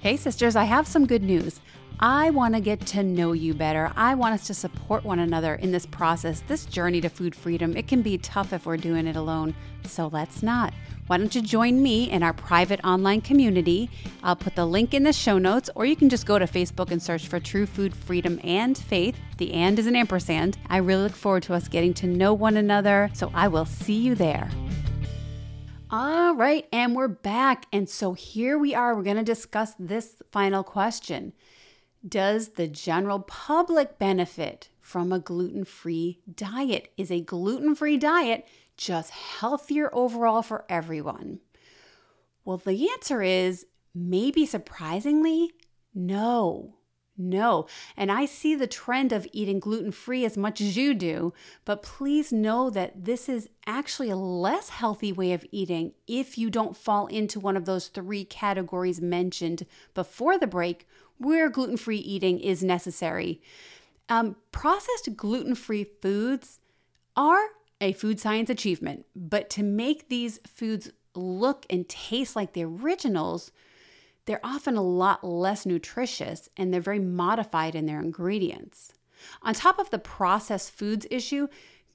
Hey, 0.05 0.17
sisters, 0.17 0.55
I 0.55 0.65
have 0.65 0.85
some 0.85 1.07
good 1.07 1.23
news. 1.23 1.61
I 1.99 2.29
want 2.29 2.53
to 2.53 2.61
get 2.61 2.79
to 2.81 3.01
know 3.01 3.31
you 3.31 3.55
better. 3.55 3.91
I 3.95 4.13
want 4.13 4.35
us 4.35 4.45
to 4.45 4.53
support 4.53 5.03
one 5.03 5.17
another 5.17 5.55
in 5.55 5.71
this 5.71 5.87
process, 5.87 6.43
this 6.47 6.67
journey 6.67 7.01
to 7.01 7.09
food 7.09 7.33
freedom. 7.33 7.75
It 7.75 7.87
can 7.87 8.03
be 8.03 8.19
tough 8.19 8.53
if 8.53 8.67
we're 8.67 8.77
doing 8.77 9.07
it 9.07 9.15
alone, 9.15 9.55
so 9.83 10.05
let's 10.13 10.43
not. 10.43 10.75
Why 11.07 11.17
don't 11.17 11.33
you 11.33 11.41
join 11.41 11.81
me 11.81 12.11
in 12.11 12.21
our 12.21 12.33
private 12.33 12.81
online 12.85 13.21
community? 13.21 13.89
I'll 14.21 14.35
put 14.35 14.53
the 14.53 14.67
link 14.67 14.93
in 14.93 15.01
the 15.01 15.11
show 15.11 15.39
notes, 15.39 15.71
or 15.73 15.87
you 15.87 15.95
can 15.95 16.09
just 16.09 16.27
go 16.27 16.37
to 16.37 16.45
Facebook 16.45 16.91
and 16.91 17.01
search 17.01 17.27
for 17.27 17.39
True 17.39 17.65
Food 17.65 17.95
Freedom 17.95 18.39
and 18.43 18.77
Faith. 18.77 19.17
The 19.37 19.53
and 19.53 19.79
is 19.79 19.87
an 19.87 19.95
ampersand. 19.95 20.59
I 20.69 20.77
really 20.77 21.01
look 21.01 21.13
forward 21.13 21.41
to 21.43 21.55
us 21.55 21.67
getting 21.67 21.95
to 21.95 22.05
know 22.05 22.31
one 22.31 22.57
another, 22.57 23.09
so 23.13 23.31
I 23.33 23.47
will 23.47 23.65
see 23.65 23.97
you 23.97 24.13
there. 24.13 24.51
All 25.97 26.35
right, 26.35 26.67
and 26.73 26.93
we're 26.93 27.07
back. 27.07 27.67
And 27.71 27.87
so 27.87 28.11
here 28.11 28.57
we 28.57 28.75
are. 28.75 28.93
We're 28.93 29.01
going 29.01 29.15
to 29.15 29.23
discuss 29.23 29.75
this 29.79 30.21
final 30.29 30.61
question 30.61 31.31
Does 32.05 32.49
the 32.49 32.67
general 32.67 33.19
public 33.19 33.97
benefit 33.97 34.67
from 34.81 35.13
a 35.13 35.19
gluten 35.19 35.63
free 35.63 36.19
diet? 36.29 36.91
Is 36.97 37.11
a 37.11 37.21
gluten 37.21 37.75
free 37.75 37.95
diet 37.95 38.45
just 38.75 39.11
healthier 39.11 39.89
overall 39.93 40.41
for 40.41 40.65
everyone? 40.67 41.39
Well, 42.43 42.57
the 42.57 42.89
answer 42.89 43.21
is 43.21 43.65
maybe 43.93 44.45
surprisingly, 44.45 45.53
no. 45.93 46.73
No. 47.17 47.67
And 47.95 48.11
I 48.11 48.25
see 48.25 48.55
the 48.55 48.67
trend 48.67 49.13
of 49.13 49.27
eating 49.31 49.59
gluten 49.59 49.91
free 49.91 50.25
as 50.25 50.35
much 50.35 50.59
as 50.59 50.75
you 50.75 50.93
do, 50.93 51.33
but 51.63 51.81
please 51.81 52.33
know 52.33 52.69
that 52.69 53.05
this 53.05 53.29
is 53.29 53.47
actually 53.65 54.09
a 54.09 54.17
less 54.17 54.69
healthy 54.69 55.13
way 55.13 55.31
of 55.31 55.45
eating 55.51 55.93
if 56.07 56.37
you 56.37 56.49
don't 56.49 56.75
fall 56.75 57.07
into 57.07 57.39
one 57.39 57.55
of 57.55 57.65
those 57.65 57.87
three 57.87 58.25
categories 58.25 58.99
mentioned 58.99 59.65
before 59.93 60.37
the 60.37 60.47
break 60.47 60.87
where 61.17 61.49
gluten 61.49 61.77
free 61.77 61.97
eating 61.97 62.39
is 62.39 62.63
necessary. 62.63 63.41
Um, 64.09 64.35
processed 64.51 65.15
gluten 65.15 65.55
free 65.55 65.85
foods 66.01 66.59
are 67.15 67.47
a 67.79 67.93
food 67.93 68.19
science 68.19 68.49
achievement, 68.49 69.05
but 69.15 69.49
to 69.51 69.63
make 69.63 70.09
these 70.09 70.39
foods 70.45 70.91
look 71.15 71.65
and 71.69 71.87
taste 71.87 72.35
like 72.35 72.53
the 72.53 72.63
originals, 72.63 73.51
they're 74.25 74.45
often 74.45 74.75
a 74.75 74.81
lot 74.81 75.23
less 75.23 75.65
nutritious 75.65 76.49
and 76.57 76.73
they're 76.73 76.81
very 76.81 76.99
modified 76.99 77.75
in 77.75 77.85
their 77.85 77.99
ingredients. 77.99 78.93
On 79.41 79.53
top 79.53 79.79
of 79.79 79.89
the 79.89 79.99
processed 79.99 80.71
foods 80.71 81.07
issue, 81.09 81.47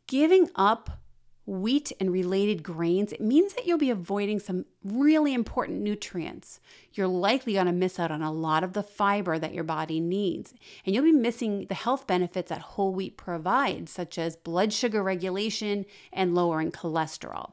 giving 0.06 0.48
up 0.54 1.00
wheat 1.46 1.90
and 1.98 2.12
related 2.12 2.62
grains, 2.62 3.12
it 3.12 3.20
means 3.20 3.54
that 3.54 3.66
you'll 3.66 3.78
be 3.78 3.90
avoiding 3.90 4.38
some 4.38 4.64
really 4.84 5.34
important 5.34 5.80
nutrients. 5.80 6.60
You're 6.92 7.08
likely 7.08 7.54
going 7.54 7.66
to 7.66 7.72
miss 7.72 7.98
out 7.98 8.12
on 8.12 8.22
a 8.22 8.32
lot 8.32 8.62
of 8.62 8.72
the 8.72 8.84
fiber 8.84 9.38
that 9.38 9.52
your 9.52 9.64
body 9.64 9.98
needs, 9.98 10.54
and 10.86 10.94
you'll 10.94 11.04
be 11.04 11.12
missing 11.12 11.66
the 11.66 11.74
health 11.74 12.06
benefits 12.06 12.50
that 12.50 12.60
whole 12.60 12.94
wheat 12.94 13.16
provides, 13.16 13.90
such 13.90 14.16
as 14.16 14.36
blood 14.36 14.72
sugar 14.72 15.02
regulation 15.02 15.86
and 16.12 16.34
lowering 16.34 16.70
cholesterol. 16.70 17.52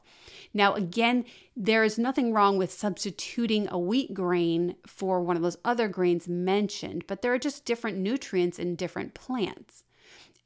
Now, 0.53 0.73
again, 0.73 1.25
there 1.55 1.83
is 1.83 1.97
nothing 1.97 2.33
wrong 2.33 2.57
with 2.57 2.71
substituting 2.71 3.67
a 3.69 3.77
wheat 3.77 4.13
grain 4.13 4.75
for 4.85 5.21
one 5.21 5.35
of 5.35 5.41
those 5.41 5.57
other 5.65 5.87
grains 5.87 6.27
mentioned, 6.27 7.05
but 7.07 7.21
there 7.21 7.33
are 7.33 7.39
just 7.39 7.65
different 7.65 7.97
nutrients 7.97 8.59
in 8.59 8.75
different 8.75 9.13
plants. 9.13 9.83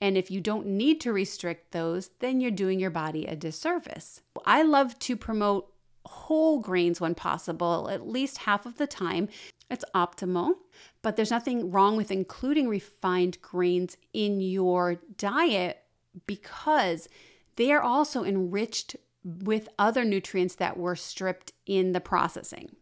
And 0.02 0.18
if 0.18 0.32
you 0.32 0.42
don't 0.42 0.66
need 0.66 1.00
to 1.02 1.14
restrict 1.14 1.72
those, 1.72 2.10
then 2.20 2.42
you're 2.42 2.52
doing 2.52 2.80
your 2.80 2.90
body 2.90 3.26
a 3.26 3.36
disservice. 3.36 4.22
I 4.46 4.64
love 4.64 4.98
to 5.00 5.16
promote 5.16 5.72
whole 6.06 6.60
grains 6.60 7.00
when 7.00 7.14
possible, 7.14 7.88
at 7.90 8.08
least 8.08 8.40
half 8.40 8.66
of 8.66 8.78
the 8.78 8.88
time. 8.88 9.30
It's 9.70 9.86
optimal, 9.96 10.56
but 11.02 11.16
there's 11.16 11.32
nothing 11.32 11.72
wrong 11.72 11.96
with 11.96 12.12
including 12.12 12.68
refined 12.68 13.42
grains 13.42 13.96
in 14.12 14.42
your 14.42 14.96
diet 15.18 15.84
because 16.26 17.08
they 17.56 17.72
are 17.72 17.82
also 17.82 18.24
enriched 18.24 18.96
with 19.24 19.70
other 19.78 20.04
nutrients 20.04 20.56
that 20.56 20.78
were 20.78 20.96
stripped 20.96 21.54
in 21.66 21.92
the 21.92 22.02
processing. 22.02 22.76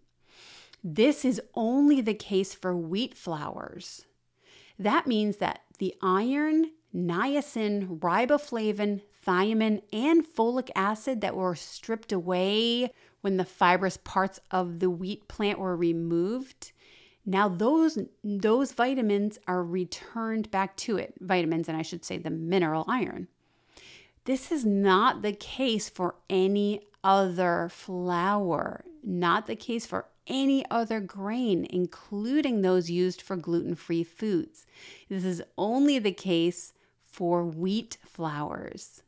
This 0.84 1.26
is 1.26 1.42
only 1.56 2.02
the 2.02 2.14
case 2.14 2.54
for 2.54 2.76
wheat 2.76 3.16
flours. 3.16 4.06
That 4.78 5.08
means 5.08 5.38
that 5.38 5.62
the 5.78 5.94
iron, 6.02 6.72
niacin, 6.96 8.00
riboflavin, 8.00 9.02
thiamine 9.26 9.82
and 9.92 10.26
folic 10.26 10.70
acid 10.76 11.22
that 11.22 11.36
were 11.36 11.56
stripped 11.56 12.12
away 12.12 12.92
when 13.22 13.38
the 13.38 13.46
fibrous 13.46 13.98
parts 13.98 14.40
of 14.50 14.80
the 14.80 14.90
wheat 14.90 15.28
plant 15.28 15.60
were 15.60 15.76
removed. 15.76 16.72
Now 17.26 17.50
those 17.50 17.98
those 18.24 18.72
vitamins 18.72 19.38
are 19.48 19.64
returned 19.64 20.50
back 20.52 20.78
to 20.78 20.98
it. 20.98 21.14
Vitamins 21.20 21.68
and 21.68 21.78
I 21.78 21.82
should 21.82 22.06
say 22.06 22.18
the 22.18 22.30
mineral 22.30 22.86
iron. 22.88 23.28
This 24.30 24.52
is 24.52 24.64
not 24.64 25.24
the 25.24 25.34
case 25.34 25.90
for 25.90 26.14
any 26.30 26.84
other 27.04 27.68
flour, 27.72 28.86
not 29.04 29.48
the 29.48 29.56
case 29.56 29.88
for 29.88 30.06
any 30.28 30.64
other 30.70 31.00
grain, 31.00 31.66
including 31.68 32.62
those 32.62 32.92
used 32.92 33.24
for 33.24 33.36
gluten 33.36 33.74
free 33.74 34.04
foods. 34.04 34.68
This 35.10 35.24
is 35.24 35.42
only 35.58 35.98
the 35.98 36.12
case 36.12 36.74
for 37.04 37.44
wheat 37.44 37.98
flours. 38.06 39.02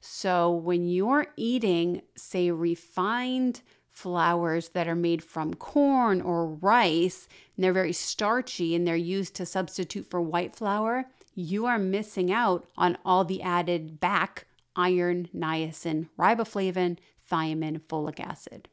So 0.00 0.50
when 0.50 0.88
you're 0.88 1.28
eating, 1.36 2.02
say, 2.16 2.50
refined 2.50 3.60
flours 3.88 4.70
that 4.70 4.88
are 4.88 4.96
made 4.96 5.22
from 5.22 5.54
corn 5.54 6.20
or 6.20 6.46
rice, 6.46 7.28
and 7.56 7.62
they're 7.62 7.72
very 7.72 7.92
starchy 7.92 8.74
and 8.74 8.84
they're 8.84 8.96
used 8.96 9.36
to 9.36 9.46
substitute 9.46 10.10
for 10.10 10.20
white 10.20 10.56
flour, 10.56 11.06
you 11.34 11.66
are 11.66 11.78
missing 11.78 12.32
out 12.32 12.68
on 12.76 12.98
all 13.04 13.24
the 13.24 13.42
added 13.42 14.00
back 14.00 14.46
iron, 14.76 15.28
niacin, 15.34 16.08
riboflavin, 16.18 16.96
thiamine, 17.30 17.80
folic 17.82 18.20
acid. 18.20 18.68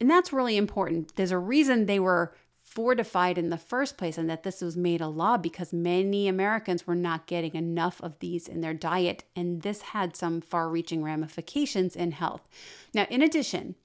And 0.00 0.10
that's 0.10 0.32
really 0.32 0.56
important. 0.56 1.14
There's 1.16 1.30
a 1.30 1.38
reason 1.38 1.86
they 1.86 2.00
were 2.00 2.34
fortified 2.76 3.38
in 3.38 3.48
the 3.48 3.56
first 3.56 3.96
place 3.96 4.18
and 4.18 4.28
that 4.28 4.42
this 4.42 4.60
was 4.60 4.76
made 4.76 5.00
a 5.00 5.08
law 5.08 5.38
because 5.38 5.72
many 5.72 6.28
Americans 6.28 6.86
were 6.86 6.94
not 6.94 7.26
getting 7.26 7.54
enough 7.54 8.02
of 8.02 8.18
these 8.18 8.46
in 8.46 8.60
their 8.60 8.74
diet. 8.74 9.24
And 9.34 9.62
this 9.62 9.80
had 9.80 10.14
some 10.14 10.42
far 10.42 10.68
reaching 10.68 11.02
ramifications 11.02 11.96
in 11.96 12.12
health. 12.12 12.46
Now, 12.92 13.06
in 13.08 13.22
addition, 13.22 13.76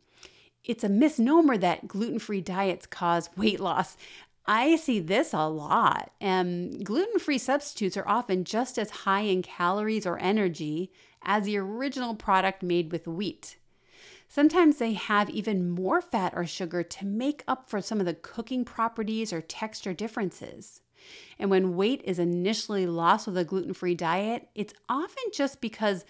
it's 0.65 0.83
a 0.83 0.89
misnomer 0.89 1.57
that 1.57 1.87
gluten 1.87 2.19
free 2.19 2.41
diets 2.41 2.85
cause 2.85 3.29
weight 3.37 3.61
loss. 3.61 3.95
I 4.45 4.75
see 4.75 4.99
this 4.99 5.33
a 5.33 5.47
lot. 5.47 6.11
Um, 6.19 6.79
gluten 6.79 7.19
free 7.19 7.37
substitutes 7.37 7.95
are 7.95 8.07
often 8.07 8.43
just 8.43 8.77
as 8.79 8.89
high 8.89 9.21
in 9.21 9.41
calories 9.41 10.05
or 10.05 10.17
energy 10.19 10.91
as 11.23 11.43
the 11.45 11.57
original 11.57 12.15
product 12.15 12.63
made 12.63 12.91
with 12.91 13.07
wheat. 13.07 13.57
Sometimes 14.27 14.77
they 14.77 14.93
have 14.93 15.29
even 15.29 15.69
more 15.69 16.01
fat 16.01 16.33
or 16.35 16.45
sugar 16.45 16.83
to 16.83 17.05
make 17.05 17.43
up 17.47 17.69
for 17.69 17.81
some 17.81 17.99
of 17.99 18.05
the 18.05 18.13
cooking 18.13 18.63
properties 18.63 19.33
or 19.33 19.41
texture 19.41 19.93
differences. 19.93 20.81
And 21.37 21.49
when 21.49 21.75
weight 21.75 22.01
is 22.05 22.17
initially 22.17 22.85
lost 22.85 23.27
with 23.27 23.37
a 23.37 23.43
gluten 23.43 23.73
free 23.73 23.95
diet, 23.95 24.47
it's 24.55 24.73
often 24.87 25.23
just 25.33 25.59
because 25.59 26.05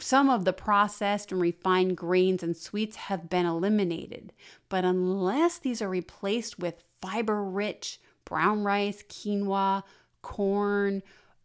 some 0.00 0.30
of 0.30 0.44
the 0.44 0.52
processed 0.52 1.32
and 1.32 1.40
refined 1.40 1.96
grains 1.96 2.42
and 2.42 2.56
sweets 2.56 2.96
have 2.96 3.28
been 3.28 3.46
eliminated. 3.46 4.32
But 4.68 4.84
unless 4.84 5.58
these 5.58 5.82
are 5.82 5.88
replaced 5.88 6.58
with 6.58 6.82
fiber 7.00 7.42
rich 7.42 8.00
brown 8.24 8.62
rice, 8.62 9.02
quinoa, 9.08 9.82
corn, 10.22 11.02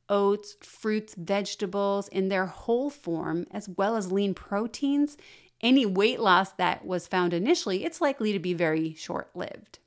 oats, 0.10 0.58
fruits, 0.62 1.16
vegetables 1.16 2.08
in 2.10 2.28
their 2.28 2.46
whole 2.46 2.90
form, 2.90 3.46
as 3.52 3.70
well 3.70 3.96
as 3.96 4.12
lean 4.12 4.34
proteins, 4.34 5.16
any 5.62 5.86
weight 5.86 6.20
loss 6.20 6.52
that 6.54 6.86
was 6.86 7.08
found 7.08 7.34
initially, 7.34 7.86
it's 7.86 8.02
likely 8.02 8.34
to 8.34 8.40
be 8.40 8.54
very 8.54 8.94
short 8.94 9.30
lived. 9.34 9.80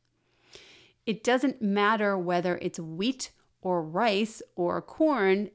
It 1.05 1.23
doesn't 1.23 1.61
matter 1.61 2.17
whether 2.17 2.57
it's 2.63 2.81
wheat 2.81 3.31
or 3.61 3.83
rice 3.83 4.43
or 4.57 4.81
corn, 4.81 5.51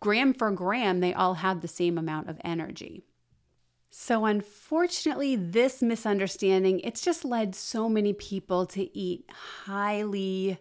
gram 0.00 0.32
for 0.32 0.50
gram, 0.52 1.00
they 1.00 1.12
all 1.12 1.34
have 1.34 1.60
the 1.60 1.68
same 1.68 1.98
amount 1.98 2.28
of 2.28 2.40
energy. 2.44 3.07
So 3.90 4.26
unfortunately, 4.26 5.34
this 5.34 5.82
misunderstanding, 5.82 6.80
it's 6.80 7.00
just 7.00 7.24
led 7.24 7.54
so 7.54 7.88
many 7.88 8.12
people 8.12 8.66
to 8.66 8.96
eat 8.96 9.28
highly 9.64 10.58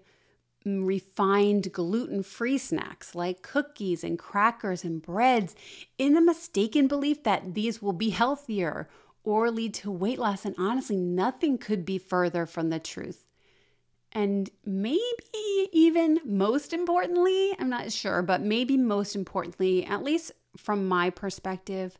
mm, 0.65 0.85
refined 0.85 1.71
gluten 1.73 2.23
free 2.23 2.57
snacks 2.57 3.15
like 3.15 3.41
cookies 3.41 4.03
and 4.03 4.17
crackers 4.17 4.83
and 4.83 5.01
breads 5.01 5.55
in 5.97 6.13
the 6.13 6.21
mistaken 6.21 6.87
belief 6.87 7.23
that 7.23 7.53
these 7.53 7.81
will 7.81 7.93
be 7.93 8.11
healthier 8.11 8.87
or 9.23 9.51
lead 9.51 9.73
to 9.73 9.91
weight 9.91 10.19
loss. 10.19 10.45
And 10.45 10.55
honestly, 10.57 10.95
nothing 10.95 11.57
could 11.57 11.85
be 11.85 11.97
further 11.97 12.45
from 12.45 12.69
the 12.69 12.79
truth. 12.79 13.25
And 14.13 14.49
maybe 14.65 15.01
even 15.73 16.19
most 16.23 16.71
importantly, 16.71 17.53
I'm 17.59 17.69
not 17.69 17.91
sure, 17.91 18.21
but 18.21 18.41
maybe 18.41 18.77
most 18.77 19.15
importantly, 19.15 19.85
at 19.85 20.01
least 20.01 20.31
from 20.55 20.87
my 20.87 21.09
perspective, 21.09 21.97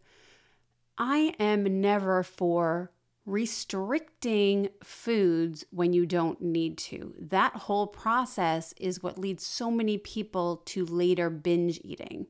I 0.97 1.33
am 1.39 1.81
never 1.81 2.23
for 2.23 2.91
restricting 3.25 4.69
foods 4.81 5.65
when 5.69 5.93
you 5.93 6.05
don't 6.05 6.41
need 6.41 6.77
to. 6.77 7.13
That 7.19 7.53
whole 7.55 7.87
process 7.87 8.73
is 8.79 9.03
what 9.03 9.19
leads 9.19 9.45
so 9.45 9.69
many 9.69 9.97
people 9.97 10.63
to 10.67 10.85
later 10.85 11.29
binge 11.29 11.79
eating. 11.83 12.27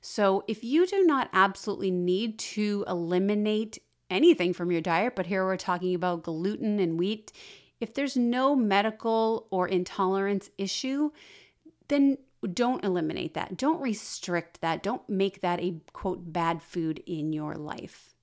So, 0.00 0.42
if 0.48 0.64
you 0.64 0.84
do 0.84 1.04
not 1.04 1.30
absolutely 1.32 1.92
need 1.92 2.38
to 2.40 2.84
eliminate 2.88 3.78
anything 4.10 4.52
from 4.52 4.72
your 4.72 4.80
diet, 4.80 5.14
but 5.14 5.26
here 5.26 5.44
we're 5.44 5.56
talking 5.56 5.94
about 5.94 6.24
gluten 6.24 6.80
and 6.80 6.98
wheat, 6.98 7.32
if 7.80 7.94
there's 7.94 8.16
no 8.16 8.56
medical 8.56 9.46
or 9.50 9.68
intolerance 9.68 10.50
issue, 10.58 11.10
then 11.86 12.18
don't 12.46 12.84
eliminate 12.84 13.34
that. 13.34 13.56
Don't 13.56 13.80
restrict 13.80 14.60
that. 14.60 14.82
Don't 14.82 15.08
make 15.08 15.40
that 15.40 15.60
a 15.60 15.80
quote 15.92 16.32
bad 16.32 16.62
food 16.62 17.02
in 17.06 17.32
your 17.32 17.54
life. 17.54 18.14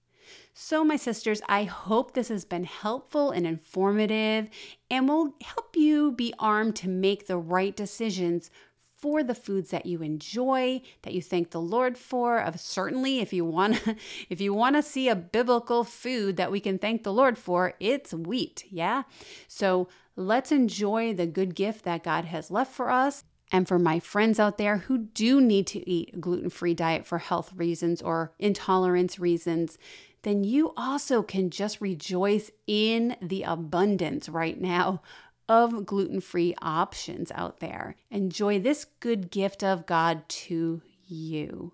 So, 0.54 0.84
my 0.84 0.96
sisters, 0.96 1.42
I 1.48 1.64
hope 1.64 2.14
this 2.14 2.28
has 2.28 2.46
been 2.46 2.66
helpful 2.66 3.32
and 3.32 3.48
informative 3.48 4.50
and 4.92 5.08
will 5.08 5.34
help 5.42 5.76
you 5.76 6.12
be 6.12 6.34
armed 6.38 6.76
to 6.78 6.90
make 6.90 7.28
the 7.28 7.38
right 7.38 7.76
decisions 7.76 8.52
for 9.00 9.24
the 9.24 9.36
foods 9.36 9.70
that 9.72 9.86
you 9.86 10.02
enjoy 10.02 10.82
that 11.04 11.14
you 11.14 11.22
thank 11.22 11.52
the 11.52 11.62
lord 11.62 11.98
for 11.98 12.38
of 12.38 12.60
certainly 12.60 13.20
if 13.20 13.32
you 13.32 13.46
want 13.46 13.82
if 14.30 14.42
you 14.42 14.54
want 14.54 14.76
to 14.76 14.84
see 14.84 15.08
a 15.08 15.16
biblical 15.16 15.86
food 15.86 16.36
that 16.36 16.52
we 16.52 16.60
can 16.60 16.78
thank 16.78 17.04
the 17.04 17.14
lord 17.14 17.38
for 17.38 17.76
it's 17.80 18.14
wheat 18.14 18.66
yeah 18.70 19.04
so 19.48 19.88
let's 20.18 20.52
enjoy 20.52 21.14
the 21.14 21.26
good 21.26 21.56
gift 21.56 21.86
that 21.86 22.04
god 22.04 22.26
has 22.26 22.52
left 22.52 22.74
for 22.74 22.90
us 22.90 23.24
and 23.52 23.68
for 23.68 23.80
my 23.80 24.00
friends 24.00 24.40
out 24.40 24.58
there 24.58 24.78
who 24.78 24.98
do 24.98 25.42
need 25.42 25.68
to 25.68 25.90
eat 25.90 26.12
a 26.14 26.18
gluten-free 26.18 26.74
diet 26.74 27.06
for 27.06 27.18
health 27.18 27.52
reasons 27.56 28.02
or 28.02 28.32
intolerance 28.40 29.20
reasons 29.20 29.78
then 30.24 30.44
you 30.44 30.74
also 30.76 31.22
can 31.24 31.50
just 31.50 31.80
rejoice 31.80 32.52
in 32.68 33.16
the 33.22 33.44
abundance 33.44 34.28
right 34.28 34.60
now 34.60 35.02
of 35.48 35.86
gluten 35.86 36.22
free 36.22 36.54
options 36.62 37.32
out 37.34 37.60
there. 37.60 37.96
Enjoy 38.12 38.60
this 38.60 38.86
good 39.00 39.32
gift 39.32 39.64
of 39.64 39.86
God 39.86 40.28
to 40.30 40.82
you. 41.08 41.74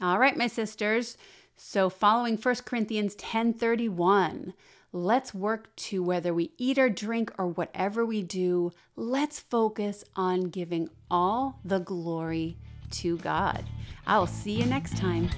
All 0.00 0.18
right, 0.18 0.36
my 0.36 0.48
sisters. 0.48 1.16
So, 1.54 1.88
following 1.88 2.36
1 2.36 2.54
Corinthians 2.64 3.14
10 3.14 3.54
31, 3.54 4.54
let's 4.92 5.32
work 5.32 5.74
to 5.74 6.02
whether 6.02 6.34
we 6.34 6.52
eat 6.58 6.78
or 6.78 6.90
drink 6.90 7.32
or 7.38 7.46
whatever 7.46 8.04
we 8.04 8.22
do, 8.22 8.72
let's 8.94 9.40
focus 9.40 10.04
on 10.14 10.50
giving 10.50 10.90
all 11.10 11.58
the 11.64 11.78
glory 11.78 12.58
to 12.90 13.16
God. 13.18 13.64
I'll 14.06 14.26
see 14.26 14.52
you 14.52 14.66
next 14.66 14.96
time. 14.98 15.30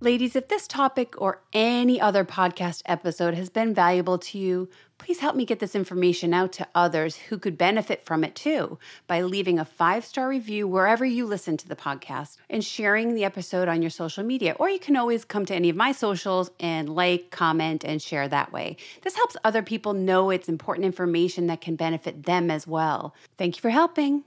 Ladies, 0.00 0.36
if 0.36 0.46
this 0.46 0.68
topic 0.68 1.20
or 1.20 1.42
any 1.52 2.00
other 2.00 2.24
podcast 2.24 2.82
episode 2.86 3.34
has 3.34 3.48
been 3.50 3.74
valuable 3.74 4.18
to 4.18 4.38
you, 4.38 4.68
please 4.98 5.20
help 5.20 5.34
me 5.36 5.44
get 5.44 5.60
this 5.60 5.74
information 5.74 6.34
out 6.34 6.52
to 6.52 6.68
others 6.74 7.16
who 7.16 7.38
could 7.38 7.56
benefit 7.56 8.04
from 8.04 8.24
it 8.24 8.34
too 8.34 8.78
by 9.06 9.22
leaving 9.22 9.58
a 9.58 9.64
five 9.64 10.04
star 10.04 10.28
review 10.28 10.66
wherever 10.66 11.04
you 11.04 11.24
listen 11.24 11.56
to 11.56 11.68
the 11.68 11.76
podcast 11.76 12.36
and 12.50 12.64
sharing 12.64 13.14
the 13.14 13.24
episode 13.24 13.68
on 13.68 13.80
your 13.82 13.90
social 13.90 14.24
media. 14.24 14.54
Or 14.58 14.68
you 14.68 14.78
can 14.78 14.96
always 14.96 15.24
come 15.24 15.46
to 15.46 15.54
any 15.54 15.68
of 15.68 15.76
my 15.76 15.92
socials 15.92 16.50
and 16.60 16.88
like, 16.88 17.30
comment, 17.30 17.84
and 17.84 18.02
share 18.02 18.28
that 18.28 18.52
way. 18.52 18.76
This 19.02 19.16
helps 19.16 19.36
other 19.44 19.62
people 19.62 19.94
know 19.94 20.30
it's 20.30 20.48
important 20.48 20.84
information 20.84 21.46
that 21.46 21.60
can 21.60 21.76
benefit 21.76 22.24
them 22.24 22.50
as 22.50 22.66
well. 22.66 23.14
Thank 23.36 23.56
you 23.56 23.62
for 23.62 23.70
helping. 23.70 24.24